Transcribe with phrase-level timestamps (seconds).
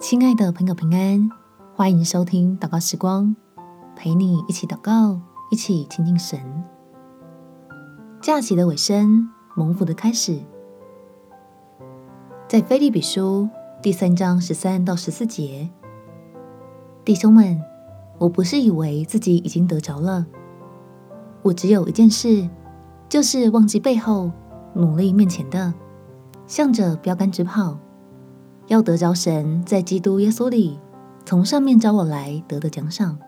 [0.00, 1.28] 亲爱的朋友，平安，
[1.74, 3.34] 欢迎收听祷告时光，
[3.96, 5.20] 陪你一起祷告，
[5.50, 6.38] 一起亲近神。
[8.20, 10.38] 假期的尾声，蒙福的开始，
[12.46, 13.48] 在腓利比书
[13.82, 15.68] 第三章十三到十四节，
[17.04, 17.60] 弟兄们，
[18.18, 20.24] 我不是以为自己已经得着了，
[21.42, 22.48] 我只有一件事，
[23.08, 24.30] 就是忘记背后，
[24.74, 25.74] 努力面前的，
[26.46, 27.76] 向着标杆直跑。
[28.68, 30.78] 要得着神在基督耶稣里
[31.24, 33.18] 从上面召我来得的奖赏，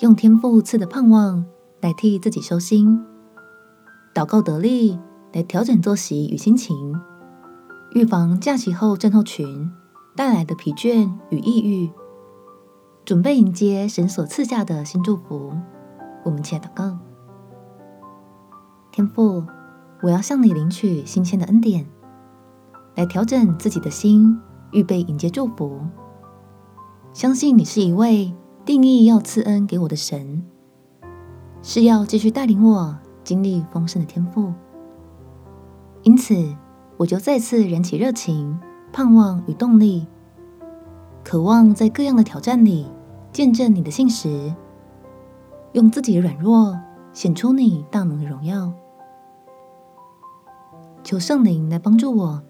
[0.00, 1.44] 用天父赐的盼望
[1.80, 3.04] 来替自己收心，
[4.12, 4.98] 祷告得力
[5.32, 6.76] 来调整作息与心情，
[7.94, 9.70] 预防假期后症候群
[10.16, 11.90] 带来的疲倦与抑郁，
[13.04, 15.52] 准备迎接神所赐下的新祝福。
[16.24, 16.98] 我们起来祷告，
[18.90, 19.44] 天父，
[20.02, 21.86] 我要向你领取新鲜的恩典。
[23.00, 24.38] 来调整自己的心，
[24.72, 25.80] 预备迎接祝福。
[27.14, 28.34] 相信你是一位
[28.66, 30.44] 定义要赐恩给我的神，
[31.62, 32.94] 是要继续带领我
[33.24, 34.52] 经历丰盛的天赋。
[36.02, 36.54] 因此，
[36.98, 38.60] 我就再次燃起热情、
[38.92, 40.06] 盼望与动力，
[41.24, 42.86] 渴望在各样的挑战里
[43.32, 44.54] 见证你的信实，
[45.72, 46.78] 用自己的软弱
[47.14, 48.70] 显出你大能的荣耀。
[51.02, 52.42] 求圣灵来帮助我。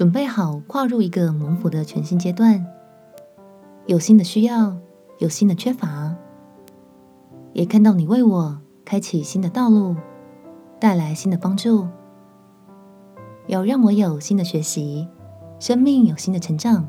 [0.00, 2.64] 准备好跨入一个蒙福的全新阶段，
[3.84, 4.74] 有新的需要，
[5.18, 6.16] 有新的缺乏，
[7.52, 9.94] 也看到你为我开启新的道路，
[10.80, 11.86] 带来新的帮助，
[13.46, 15.06] 有让我有新的学习，
[15.58, 16.88] 生命有新的成长，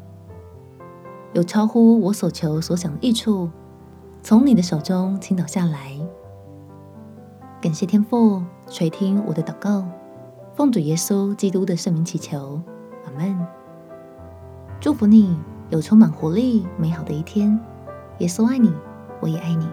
[1.33, 3.49] 有超乎我所求所想的益处，
[4.23, 5.99] 从你的手中倾倒下来。
[7.61, 9.83] 感谢天父垂听我的祷告，
[10.55, 12.61] 奉主耶稣基督的圣名祈求。
[13.05, 13.37] 阿门。
[14.79, 15.37] 祝福你
[15.69, 17.59] 有充满活力、美好的一天。
[18.19, 18.73] 耶稣爱你，
[19.19, 19.67] 我也爱你。